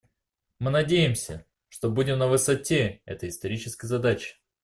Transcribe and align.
Мы 0.57 0.71
надеемся, 0.71 1.45
что 1.69 1.91
будем 1.91 2.17
на 2.17 2.25
высоте 2.27 3.03
этой 3.05 3.29
исторической 3.29 3.85
задачи. 3.85 4.37